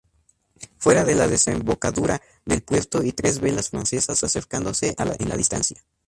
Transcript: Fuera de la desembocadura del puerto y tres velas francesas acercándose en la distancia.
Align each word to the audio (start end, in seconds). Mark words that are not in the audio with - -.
Fuera 0.79 1.03
de 1.05 1.13
la 1.13 1.27
desembocadura 1.27 2.23
del 2.43 2.63
puerto 2.63 3.03
y 3.03 3.11
tres 3.11 3.39
velas 3.39 3.69
francesas 3.69 4.23
acercándose 4.23 4.95
en 4.97 5.27
la 5.29 5.37
distancia. 5.37 5.85